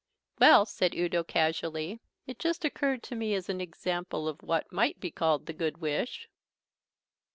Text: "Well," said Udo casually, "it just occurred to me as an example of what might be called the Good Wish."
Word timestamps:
"Well," 0.39 0.65
said 0.65 0.95
Udo 0.95 1.23
casually, 1.23 1.99
"it 2.25 2.39
just 2.39 2.65
occurred 2.65 3.03
to 3.03 3.15
me 3.15 3.35
as 3.35 3.49
an 3.49 3.61
example 3.61 4.27
of 4.27 4.41
what 4.41 4.71
might 4.71 4.99
be 4.99 5.11
called 5.11 5.45
the 5.45 5.53
Good 5.53 5.77
Wish." 5.77 6.27